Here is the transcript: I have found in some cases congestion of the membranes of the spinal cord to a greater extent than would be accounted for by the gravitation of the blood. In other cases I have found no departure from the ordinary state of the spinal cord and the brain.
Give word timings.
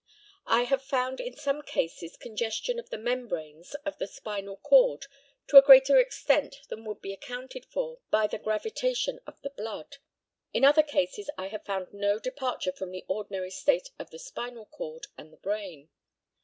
I 0.47 0.63
have 0.63 0.81
found 0.81 1.19
in 1.19 1.35
some 1.35 1.61
cases 1.61 2.17
congestion 2.17 2.79
of 2.79 2.89
the 2.89 2.97
membranes 2.97 3.75
of 3.85 3.99
the 3.99 4.07
spinal 4.07 4.57
cord 4.57 5.05
to 5.45 5.57
a 5.57 5.61
greater 5.61 5.99
extent 5.99 6.61
than 6.69 6.85
would 6.85 7.01
be 7.03 7.13
accounted 7.13 7.65
for 7.67 7.99
by 8.09 8.25
the 8.25 8.39
gravitation 8.39 9.19
of 9.27 9.39
the 9.43 9.51
blood. 9.51 9.97
In 10.53 10.65
other 10.65 10.81
cases 10.81 11.29
I 11.37 11.49
have 11.49 11.65
found 11.65 11.93
no 11.93 12.17
departure 12.17 12.71
from 12.71 12.89
the 12.89 13.05
ordinary 13.07 13.51
state 13.51 13.91
of 13.99 14.09
the 14.09 14.17
spinal 14.17 14.65
cord 14.65 15.05
and 15.19 15.31
the 15.31 15.37
brain. 15.37 15.89